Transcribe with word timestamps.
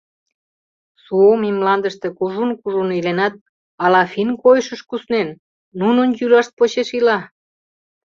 Суоми 1.03 1.49
мландыште 1.57 2.07
кужун-кужун 2.17 2.89
иленат, 2.99 3.33
ала 3.83 4.01
финн 4.11 4.29
койышыш 4.43 4.81
куснен, 4.89 5.29
нунын 5.79 6.09
йӱлашт 6.19 6.51
почеш 6.57 6.89
ила? 6.97 7.19